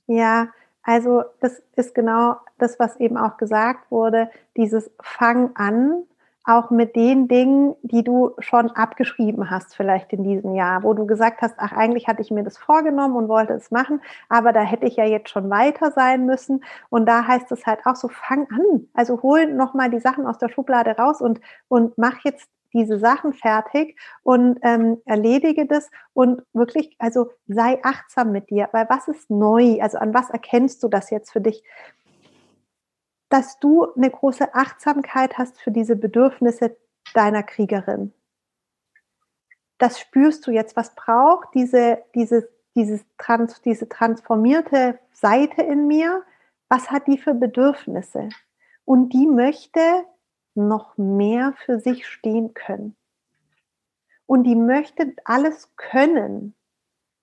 Ja, 0.08 0.50
also 0.84 1.24
das 1.42 1.62
ist 1.76 1.94
genau 1.94 2.38
das, 2.58 2.80
was 2.80 2.96
eben 2.98 3.18
auch 3.18 3.38
gesagt 3.38 3.92
wurde, 3.92 4.30
dieses 4.56 4.90
Fang 5.02 5.52
an 5.56 6.04
auch 6.46 6.70
mit 6.72 6.96
den 6.96 7.28
Dingen, 7.28 7.76
die 7.82 8.06
du 8.06 8.32
schon 8.40 8.72
abgeschrieben 8.72 9.52
hast, 9.52 9.76
vielleicht 9.76 10.14
in 10.14 10.24
diesem 10.24 10.56
Jahr, 10.56 10.82
wo 10.84 10.94
du 10.94 11.06
gesagt 11.06 11.42
hast, 11.42 11.56
ach, 11.58 11.74
eigentlich 11.74 12.08
hatte 12.08 12.22
ich 12.22 12.32
mir 12.32 12.44
das 12.44 12.58
vorgenommen 12.58 13.18
und 13.18 13.28
wollte 13.28 13.52
es 13.52 13.70
machen, 13.70 14.02
aber 14.30 14.54
da 14.54 14.62
hätte 14.62 14.86
ich 14.86 14.96
ja 14.96 15.04
jetzt 15.04 15.30
schon 15.30 15.50
weiter 15.50 15.92
sein 15.92 16.26
müssen. 16.26 16.64
Und 16.90 17.06
da 17.06 17.28
heißt 17.28 17.52
es 17.52 17.66
halt 17.66 17.80
auch 17.86 17.98
so, 17.98 18.08
fang 18.08 18.48
an. 18.50 18.88
Also 18.94 19.22
hol 19.22 19.48
nochmal 19.54 19.90
die 19.90 20.00
Sachen 20.00 20.26
aus 20.26 20.38
der 20.38 20.48
Schublade 20.48 20.92
raus 20.92 21.20
und, 21.20 21.42
und 21.68 21.98
mach 21.98 22.24
jetzt 22.24 22.50
diese 22.78 23.00
Sachen 23.00 23.34
fertig 23.34 24.00
und 24.24 24.60
ähm, 24.62 25.02
erledige 25.06 25.66
das 25.66 25.90
und 26.14 26.44
wirklich, 26.54 26.96
also 27.00 27.32
sei 27.48 27.80
achtsam 27.84 28.32
mit 28.32 28.50
dir, 28.50 28.70
weil 28.72 28.88
was 28.90 29.08
ist 29.08 29.30
neu? 29.30 29.82
Also 29.82 29.98
an 29.98 30.14
was 30.14 30.30
erkennst 30.30 30.82
du 30.84 30.88
das 30.88 31.10
jetzt 31.10 31.32
für 31.32 31.42
dich? 31.42 31.64
dass 33.30 33.60
du 33.60 33.94
eine 33.94 34.10
große 34.10 34.54
Achtsamkeit 34.54 35.38
hast 35.38 35.60
für 35.60 35.72
diese 35.72 35.96
Bedürfnisse 35.96 36.78
deiner 37.14 37.44
Kriegerin. 37.44 38.14
Das 39.78 40.00
spürst 40.00 40.48
du 40.48 40.52
jetzt. 40.52 40.76
Was 40.76 40.96
braucht 40.96 41.50
diese, 41.54 42.04
diese, 42.16 42.50
dieses 42.76 43.06
Trans, 43.18 43.62
diese 43.62 43.88
transformierte 43.88 45.00
Seite 45.14 45.62
in 45.62 45.88
mir? 45.88 46.24
Was 46.70 46.90
hat 46.90 47.08
die 47.08 47.18
für 47.18 47.34
Bedürfnisse? 47.34 48.30
Und 48.86 49.10
die 49.10 49.28
möchte 49.28 50.06
noch 50.58 50.98
mehr 50.98 51.54
für 51.66 51.80
sich 51.80 52.08
stehen 52.08 52.54
können. 52.54 52.96
Und 54.26 54.44
die 54.44 54.56
möchte 54.56 55.14
alles 55.24 55.72
können, 55.78 56.54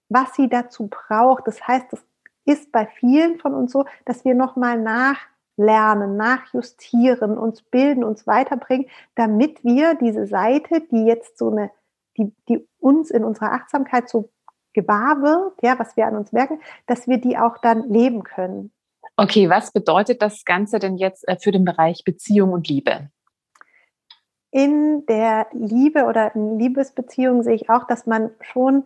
was 0.08 0.34
sie 0.34 0.48
dazu 0.48 0.88
braucht. 0.88 1.46
Das 1.46 1.66
heißt, 1.66 1.92
es 1.92 2.04
ist 2.46 2.72
bei 2.72 2.86
vielen 2.86 3.38
von 3.38 3.54
uns 3.54 3.72
so, 3.72 3.84
dass 4.04 4.24
wir 4.24 4.34
nochmal 4.34 4.80
nach 4.80 5.18
lernen, 5.56 6.16
nachjustieren, 6.16 7.38
uns 7.38 7.62
bilden, 7.62 8.04
uns 8.04 8.26
weiterbringen, 8.26 8.86
damit 9.14 9.62
wir 9.62 9.94
diese 9.94 10.26
Seite, 10.26 10.80
die 10.90 11.04
jetzt 11.04 11.38
so 11.38 11.50
eine, 11.50 11.70
die, 12.16 12.34
die 12.48 12.66
uns 12.78 13.10
in 13.10 13.24
unserer 13.24 13.52
Achtsamkeit 13.52 14.08
so 14.08 14.30
gewahr 14.72 15.22
wird, 15.22 15.62
ja, 15.62 15.78
was 15.78 15.96
wir 15.96 16.06
an 16.06 16.16
uns 16.16 16.32
merken, 16.32 16.60
dass 16.86 17.06
wir 17.06 17.18
die 17.18 17.38
auch 17.38 17.58
dann 17.58 17.88
leben 17.88 18.24
können. 18.24 18.72
Okay, 19.16 19.48
was 19.48 19.70
bedeutet 19.70 20.22
das 20.22 20.44
Ganze 20.44 20.80
denn 20.80 20.96
jetzt 20.96 21.26
äh, 21.28 21.36
für 21.38 21.52
den 21.52 21.64
Bereich 21.64 22.02
Beziehung 22.04 22.52
und 22.52 22.68
Liebe? 22.68 23.10
In 24.54 25.04
der 25.06 25.48
Liebe 25.50 26.04
oder 26.04 26.32
in 26.36 26.60
Liebesbeziehung 26.60 27.42
sehe 27.42 27.56
ich 27.56 27.70
auch, 27.70 27.88
dass 27.88 28.06
man 28.06 28.30
schon 28.40 28.84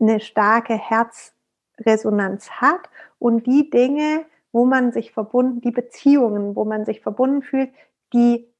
eine 0.00 0.18
starke 0.18 0.74
Herzresonanz 0.74 2.50
hat 2.50 2.90
und 3.20 3.46
die 3.46 3.70
Dinge, 3.70 4.26
wo 4.50 4.64
man 4.64 4.90
sich 4.90 5.12
verbunden, 5.12 5.60
die 5.60 5.70
Beziehungen, 5.70 6.56
wo 6.56 6.64
man 6.64 6.84
sich 6.84 7.00
verbunden 7.00 7.42
fühlt, 7.42 7.70
die 8.12 8.52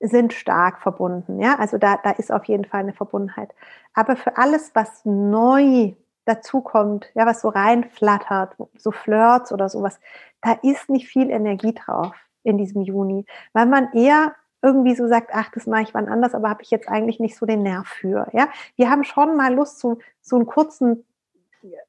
sind 0.00 0.32
stark 0.32 0.80
verbunden. 0.80 1.42
Ja, 1.42 1.58
also 1.58 1.76
da, 1.76 1.98
da 2.02 2.12
ist 2.12 2.32
auf 2.32 2.46
jeden 2.46 2.64
Fall 2.64 2.80
eine 2.80 2.94
Verbundenheit. 2.94 3.54
Aber 3.92 4.16
für 4.16 4.38
alles, 4.38 4.70
was 4.72 5.04
neu 5.04 5.92
dazukommt, 6.24 7.10
ja, 7.14 7.26
was 7.26 7.42
so 7.42 7.50
reinflattert, 7.50 8.56
so 8.78 8.92
Flirts 8.92 9.52
oder 9.52 9.68
sowas, 9.68 10.00
da 10.40 10.52
ist 10.62 10.88
nicht 10.88 11.06
viel 11.06 11.28
Energie 11.28 11.74
drauf 11.74 12.16
in 12.44 12.56
diesem 12.56 12.80
Juni, 12.80 13.26
weil 13.52 13.66
man 13.66 13.92
eher 13.92 14.34
irgendwie 14.62 14.94
so 14.94 15.06
sagt, 15.06 15.30
ach, 15.32 15.50
das 15.54 15.66
mache 15.66 15.82
ich 15.82 15.94
wann 15.94 16.08
anders, 16.08 16.34
aber 16.34 16.48
habe 16.48 16.62
ich 16.62 16.70
jetzt 16.70 16.88
eigentlich 16.88 17.20
nicht 17.20 17.36
so 17.36 17.46
den 17.46 17.62
Nerv 17.62 17.86
für. 17.86 18.28
Ja, 18.32 18.48
wir 18.76 18.90
haben 18.90 19.04
schon 19.04 19.36
mal 19.36 19.54
Lust, 19.54 19.78
so, 19.78 19.98
so 20.20 20.36
einen 20.36 20.46
kurzen 20.46 21.04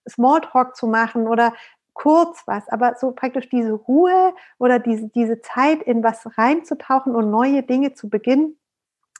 Smalltalk 0.07 0.75
zu 0.75 0.87
machen 0.87 1.27
oder 1.27 1.53
kurz 1.93 2.43
was, 2.45 2.69
aber 2.69 2.95
so 2.95 3.11
praktisch 3.11 3.49
diese 3.49 3.73
Ruhe 3.73 4.33
oder 4.57 4.79
diese, 4.79 5.09
diese 5.09 5.41
Zeit 5.41 5.81
in 5.83 6.03
was 6.03 6.25
reinzutauchen 6.37 7.15
und 7.15 7.29
neue 7.29 7.63
Dinge 7.63 7.93
zu 7.93 8.09
beginnen, 8.09 8.55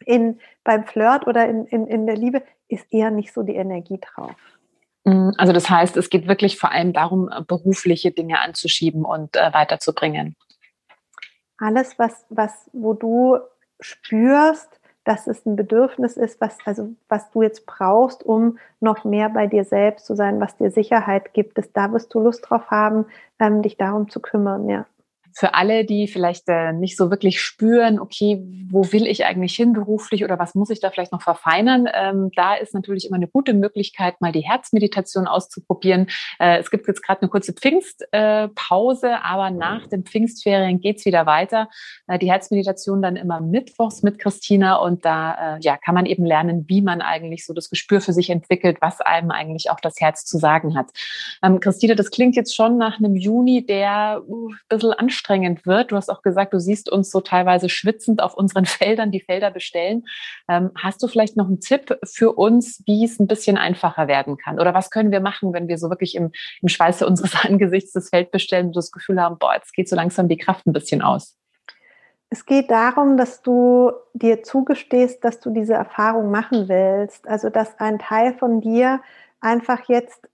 in, 0.06 0.39
beim 0.63 0.86
Flirt 0.86 1.27
oder 1.27 1.48
in, 1.48 1.65
in, 1.65 1.88
in 1.88 2.06
der 2.06 2.15
Liebe, 2.15 2.41
ist 2.68 2.86
eher 2.91 3.12
nicht 3.12 3.34
so 3.34 3.44
die 3.44 3.56
Energie 3.56 4.00
drauf. 4.00 4.36
Mm, 5.03 5.32
also 5.38 5.51
das 5.51 5.70
heißt, 5.70 5.98
es 5.98 6.10
geht 6.10 6.27
wirklich 6.27 6.58
vor 6.58 6.72
allem 6.72 6.94
darum, 6.94 7.29
berufliche 7.48 8.12
Dinge 8.12 8.39
anzuschieben 8.39 9.03
und 9.03 9.36
äh, 9.36 9.53
weiterzubringen. 9.53 10.36
Alles, 11.60 12.00
was, 12.00 12.25
was, 12.30 12.70
wo 12.74 12.94
du 12.94 13.38
spürst, 13.80 14.80
dass 15.04 15.28
es 15.28 15.46
ein 15.46 15.56
Bedürfnis 15.56 16.18
ist, 16.18 16.39
was, 16.42 16.58
also, 16.66 16.89
was 17.08 17.30
du 17.32 17.42
jetzt 17.42 17.66
brauchst, 17.66 18.24
um 18.24 18.58
noch 18.80 19.06
mehr 19.06 19.30
bei 19.30 19.48
dir 19.48 19.63
selbst 19.63 20.06
zu 20.06 20.16
sein, 20.16 20.39
was 20.39 20.58
dir 20.58 20.72
Sicherheit 20.72 21.34
gibt. 21.34 21.58
Das, 21.58 21.72
da 21.72 21.92
wirst 21.92 22.13
du 22.13 22.20
Lust 22.20 22.50
drauf 22.50 22.70
haben, 22.70 23.06
ähm, 23.39 23.62
dich 23.62 23.78
darum 23.78 24.10
zu 24.10 24.20
kümmern, 24.20 24.70
ja 24.70 24.86
für 25.39 25.53
alle, 25.53 25.86
die 25.86 26.10
vielleicht 26.10 26.50
äh, 26.50 26.74
nicht 26.74 26.98
so 26.98 27.10
wirklich 27.10 27.39
spüren, 27.39 27.98
okay, 27.98 28.43
wo 28.69 28.91
will 28.91 29.08
ich 29.08 29.24
eigentlich 29.24 29.55
hin 29.55 29.72
beruflich 29.72 30.25
oder 30.25 30.38
was 30.38 30.53
muss 30.53 30.69
ich 30.69 30.81
da 30.81 30.89
vielleicht 30.89 31.13
noch 31.13 31.22
verfeinern, 31.22 31.88
ähm, 31.93 32.29
da 32.36 32.55
ist 32.55 32.74
natürlich 32.74 33.08
immer 33.08 33.15
eine 33.15 33.29
gute 33.29 33.53
Möglichkeit, 33.53 34.19
mal 34.19 34.34
die 34.34 34.41
Herzmeditation 34.41 35.27
auszuprobieren. 35.27 36.08
Äh, 36.39 36.58
es 36.58 36.69
gibt 36.69 36.89
jetzt 36.89 37.01
gerade 37.01 37.22
eine 37.22 37.29
kurze 37.29 37.53
Pfingstpause, 37.53 39.08
äh, 39.08 39.17
aber 39.24 39.50
nach 39.50 39.88
den 39.88 40.03
Pfingstferien 40.03 40.81
geht's 40.81 41.05
wieder 41.05 41.25
weiter. 41.25 41.69
Äh, 42.08 42.19
die 42.19 42.29
Herzmeditation 42.29 43.01
dann 43.01 43.15
immer 43.15 43.39
mittwochs 43.39 44.03
mit 44.03 44.19
Christina 44.19 44.75
und 44.75 45.05
da 45.05 45.55
äh, 45.55 45.60
ja, 45.62 45.77
kann 45.77 45.96
man 45.96 46.05
eben 46.05 46.25
lernen, 46.25 46.65
wie 46.67 46.81
man 46.81 47.01
eigentlich 47.01 47.46
so 47.46 47.53
das 47.53 47.69
Gespür 47.69 48.01
für 48.01 48.12
sich 48.12 48.29
entwickelt, 48.29 48.79
was 48.81 49.00
einem 49.00 49.31
eigentlich 49.31 49.72
auch 49.72 49.79
das 49.79 50.01
Herz 50.01 50.25
zu 50.25 50.38
sagen 50.38 50.75
hat. 50.75 50.88
Ähm, 51.41 51.62
Christina, 51.62 51.96
das 51.96 52.12
klingt 52.12 52.36
jetzt 52.36 52.53
schon 52.53 52.77
nach 52.77 53.00
einem 53.00 53.15
Juni, 53.15 53.65
der 53.65 54.22
uh, 54.27 54.50
ein 54.50 54.58
bisschen 54.67 54.91
anstrengend 54.91 55.28
anstrengend 55.29 55.65
wird. 55.65 55.91
Du 55.91 55.95
hast 55.95 56.09
auch 56.09 56.21
gesagt, 56.21 56.53
du 56.53 56.59
siehst 56.59 56.91
uns 56.91 57.12
so 57.12 57.21
teilweise 57.21 57.69
schwitzend 57.69 58.21
auf 58.21 58.33
unseren 58.33 58.65
Feldern 58.65 59.12
die 59.12 59.21
Felder 59.21 59.51
bestellen. 59.51 60.05
Ähm, 60.48 60.71
hast 60.75 61.01
du 61.03 61.07
vielleicht 61.07 61.38
noch 61.38 61.48
einen 61.48 61.59
Tipp 61.59 61.98
für 62.03 62.33
uns, 62.33 62.83
wie 62.86 63.05
es 63.05 63.19
ein 63.19 63.27
bisschen 63.27 63.57
einfacher 63.57 64.07
werden 64.07 64.38
kann? 64.38 64.59
Oder 64.59 64.74
was 64.74 64.89
können 64.89 65.12
wir 65.12 65.21
machen, 65.21 65.53
wenn 65.53 65.67
wir 65.67 65.77
so 65.77 65.89
wirklich 65.89 66.15
im, 66.15 66.31
im 66.62 66.67
Schweiße 66.67 67.05
unseres 67.05 67.36
Angesichts 67.45 67.91
das 67.91 68.09
Feld 68.09 68.31
bestellen 68.31 68.67
und 68.67 68.75
das 68.75 68.91
Gefühl 68.91 69.21
haben, 69.21 69.38
boah, 69.38 69.53
jetzt 69.55 69.74
geht 69.74 69.89
so 69.89 69.95
langsam 69.95 70.27
die 70.27 70.38
Kraft 70.38 70.65
ein 70.65 70.74
bisschen 70.74 71.01
aus? 71.01 71.36
Es 72.31 72.45
geht 72.45 72.69
darum, 72.69 73.17
dass 73.17 73.41
du 73.41 73.91
dir 74.13 74.43
zugestehst, 74.43 75.24
dass 75.24 75.39
du 75.39 75.50
diese 75.50 75.74
Erfahrung 75.74 76.29
machen 76.29 76.69
willst. 76.69 77.27
Also, 77.27 77.50
dass 77.50 77.79
ein 77.79 77.98
Teil 77.98 78.36
von 78.36 78.62
dir 78.62 79.01
einfach 79.41 79.89
jetzt 79.89 80.28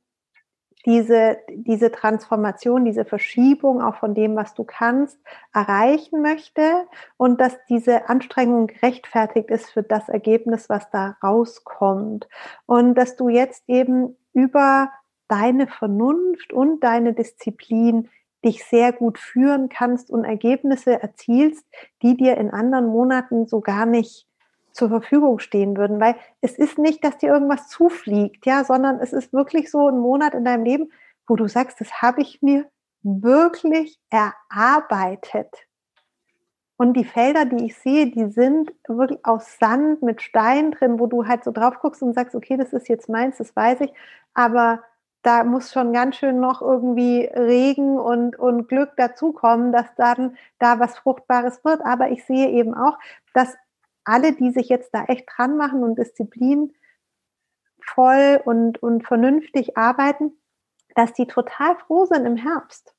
diese, 0.86 1.40
diese 1.50 1.92
Transformation, 1.92 2.86
diese 2.86 3.06
Verschiebung 3.06 3.82
auch 3.82 3.96
von 3.96 4.14
dem, 4.14 4.36
was 4.36 4.54
du 4.54 4.64
kannst, 4.64 5.20
erreichen 5.54 6.22
möchte 6.22 6.88
und 7.18 7.42
dass 7.42 7.58
diese 7.68 8.08
Anstrengung 8.08 8.68
gerechtfertigt 8.68 9.50
ist 9.50 9.72
für 9.72 9.84
das 9.84 10.10
Ergebnis, 10.10 10.70
was 10.70 10.90
da 10.92 11.18
rauskommt. 11.24 12.28
Und 12.68 12.96
dass 12.96 13.16
du 13.16 13.30
jetzt 13.30 13.64
eben 13.68 14.16
über 14.34 14.92
deine 15.28 15.68
Vernunft 15.68 16.54
und 16.54 16.84
deine 16.84 17.14
Disziplin 17.14 18.10
dich 18.44 18.64
sehr 18.64 18.94
gut 18.94 19.18
führen 19.18 19.70
kannst 19.70 20.12
und 20.12 20.24
Ergebnisse 20.24 21.02
erzielst, 21.02 21.66
die 22.04 22.16
dir 22.16 22.38
in 22.38 22.52
anderen 22.52 22.86
Monaten 22.86 23.48
so 23.48 23.60
gar 23.60 23.88
nicht 23.88 24.28
zur 24.76 24.90
Verfügung 24.90 25.40
stehen 25.40 25.78
würden, 25.78 26.02
weil 26.02 26.16
es 26.42 26.58
ist 26.58 26.78
nicht, 26.78 27.04
dass 27.04 27.18
dir 27.18 27.30
irgendwas 27.32 27.70
zufliegt, 27.70 28.46
ja, 28.46 28.66
sondern 28.66 29.00
es 29.00 29.14
ist 29.14 29.32
wirklich 29.32 29.72
so 29.72 29.88
ein 29.88 29.98
Monat 29.98 30.34
in 30.34 30.44
deinem 30.44 30.66
Leben, 30.66 30.92
wo 31.28 31.38
du 31.38 31.48
sagst, 31.48 31.80
das 31.80 32.02
habe 32.02 32.22
ich 32.22 32.42
mir 32.42 32.66
wirklich 33.02 34.00
erarbeitet. 34.10 35.50
Und 36.78 36.94
die 36.98 37.06
Felder, 37.06 37.46
die 37.46 37.68
ich 37.68 37.78
sehe, 37.78 38.08
die 38.08 38.30
sind 38.32 38.74
wirklich 38.86 39.26
aus 39.26 39.58
Sand 39.60 40.02
mit 40.02 40.22
Stein 40.22 40.72
drin, 40.72 41.00
wo 41.00 41.08
du 41.08 41.26
halt 41.26 41.46
so 41.46 41.52
drauf 41.52 41.80
guckst 41.80 42.04
und 42.04 42.14
sagst, 42.14 42.36
okay, 42.36 42.58
das 42.58 42.74
ist 42.74 42.90
jetzt 42.90 43.08
meins, 43.08 43.38
das 43.38 43.56
weiß 43.56 43.80
ich, 43.80 43.94
aber 44.34 44.84
da 45.22 45.44
muss 45.44 45.72
schon 45.72 45.94
ganz 45.94 46.18
schön 46.18 46.40
noch 46.40 46.62
irgendwie 46.62 47.26
Regen 47.26 47.98
und, 47.98 48.38
und 48.38 48.68
Glück 48.68 48.92
dazukommen, 48.98 49.72
dass 49.72 49.88
dann 49.96 50.38
da 50.60 50.80
was 50.80 51.00
Fruchtbares 51.00 51.66
wird. 51.66 51.82
Aber 51.84 52.10
ich 52.12 52.26
sehe 52.26 52.50
eben 52.50 52.76
auch, 52.76 53.00
dass 53.34 53.56
alle, 54.06 54.34
die 54.34 54.52
sich 54.52 54.70
jetzt 54.70 54.94
da 54.94 55.06
echt 55.06 55.26
dran 55.36 55.58
machen 55.58 55.84
und 55.84 55.98
disziplinvoll 55.98 56.74
und, 58.46 58.82
und 58.82 59.06
vernünftig 59.06 59.78
arbeiten, 59.78 60.32
dass 60.96 61.14
die 61.14 61.28
total 61.28 61.76
froh 61.78 62.06
sind 62.06 62.26
im 62.26 62.38
Herbst. 62.38 62.96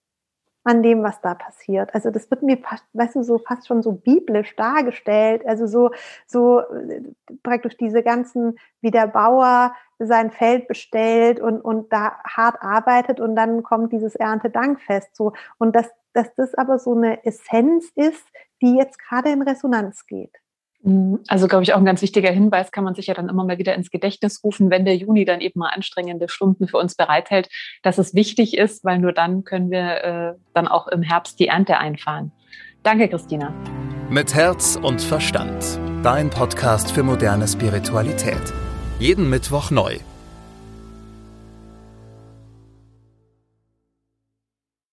an 0.67 0.83
dem, 0.83 1.05
was 1.05 1.21
da 1.21 1.35
passiert. 1.35 1.95
Also 1.95 2.11
das 2.11 2.29
wird 2.29 2.43
mir, 2.43 2.59
weißt 2.93 3.15
du, 3.15 3.23
so 3.23 3.39
fast 3.39 3.69
schon 3.69 3.83
so 3.85 3.93
biblisch 3.93 4.57
dargestellt. 4.57 5.47
Also 5.47 5.69
so, 5.69 5.93
so 6.27 6.59
äh, 6.59 7.03
praktisch 7.45 7.77
diese 7.77 8.03
ganzen, 8.03 8.59
wie 8.81 8.91
der 8.91 9.07
Bauer 9.07 9.75
sein 10.01 10.33
Feld 10.33 10.67
bestellt 10.67 11.39
und, 11.39 11.61
und 11.61 11.93
da 11.93 12.19
hart 12.25 12.61
arbeitet 12.63 13.21
und 13.21 13.37
dann 13.37 13.63
kommt 13.63 13.93
dieses 13.93 14.17
Erntedankfest 14.17 15.15
so. 15.15 15.35
Und 15.59 15.77
dass, 15.77 15.89
dass 16.15 16.35
das 16.35 16.55
aber 16.55 16.81
so 16.81 16.97
eine 16.97 17.25
Essenz 17.25 17.93
ist, 17.95 18.27
die 18.61 18.77
jetzt 18.77 18.99
gerade 18.99 19.31
in 19.31 19.43
Resonanz 19.43 20.05
geht. 20.07 20.35
Mhm. 20.87 21.19
Also, 21.27 21.49
glaube 21.49 21.65
ich, 21.65 21.75
auch 21.75 21.79
ein 21.79 21.85
ganz 21.85 22.01
wichtiger 22.01 22.31
Hinweis 22.31 22.71
kann 22.71 22.85
man 22.85 22.95
sich 22.95 23.09
ja 23.09 23.15
dann 23.15 23.29
immer 23.29 23.45
mal 23.45 23.59
wieder 23.59 23.75
ins 23.75 23.91
Gedächtnis 23.91 24.43
rufen, 24.43 24.71
wenn 24.71 24.85
der 24.85 24.97
Juni 24.97 25.25
dann 25.25 25.41
eben 25.41 25.59
mal 25.59 25.71
anstrengende 25.71 26.29
Stunden 26.29 26.69
für 26.69 26.79
uns 26.79 26.95
bereithält, 26.95 27.49
dass 27.83 27.99
es 27.99 28.15
wichtig 28.15 28.57
ist, 28.57 28.85
weil 28.85 28.99
nur 28.99 29.13
dann 29.13 29.45
können 29.45 29.71
wir 29.71 30.05
äh, 30.05 30.33
dann 30.55 30.69
auch 30.69 30.87
im 30.87 31.03
Herbst 31.03 31.41
die 31.41 31.49
Ernte 31.49 31.79
einfahren. 31.79 32.31
Danke, 32.83 33.09
Christina. 33.09 33.53
Mit 34.09 34.35
Herz 34.35 34.79
und 34.81 35.03
Verstand. 35.03 35.81
Dein 36.05 36.31
Podcast 36.31 36.93
für 36.93 37.03
moderne 37.03 37.49
Spiritualität. 37.49 38.55
Jeden 39.01 39.29
Mittwoch 39.29 39.73
neu. 39.73 39.99